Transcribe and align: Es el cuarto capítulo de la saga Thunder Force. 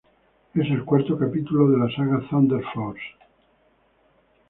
Es 0.55 0.65
el 0.71 0.83
cuarto 0.83 1.15
capítulo 1.15 1.69
de 1.69 1.77
la 1.77 1.95
saga 1.95 2.27
Thunder 2.27 2.63
Force. 2.73 3.03